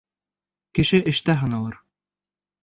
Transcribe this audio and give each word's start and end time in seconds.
Кеше 0.79 0.99
эштә 1.11 1.37
һыналыр. 1.43 1.79